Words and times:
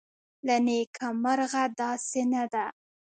له 0.47 0.55
نیکه 0.65 1.07
مرغه 1.23 1.63
داسې 1.79 2.21
نه 2.33 2.43
ده 2.53 2.65